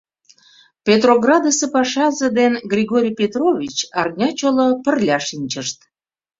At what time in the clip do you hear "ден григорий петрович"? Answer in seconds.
2.39-3.75